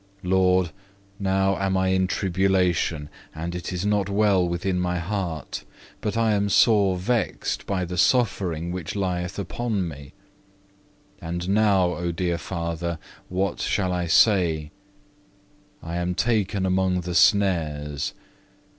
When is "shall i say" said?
13.59-14.71